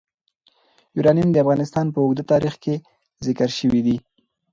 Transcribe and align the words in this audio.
یورانیم 0.97 1.29
د 1.31 1.37
افغانستان 1.43 1.85
په 1.93 1.99
اوږده 2.03 2.23
تاریخ 2.31 2.53
کې 2.63 2.75
ذکر 3.25 3.49
شوی 3.59 3.81
دی. 3.87 3.97